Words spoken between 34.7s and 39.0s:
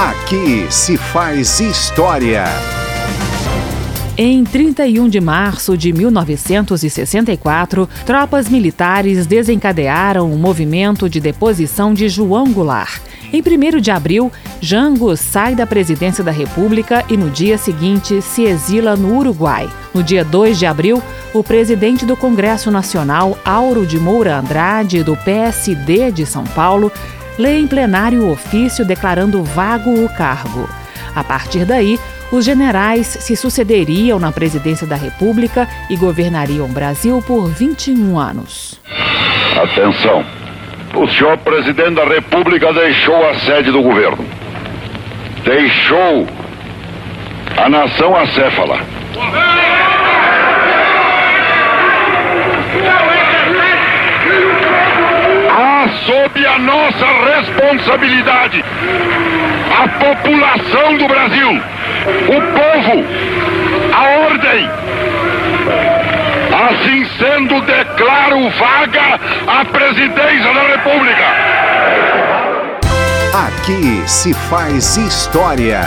da República e governariam o Brasil por 21 anos.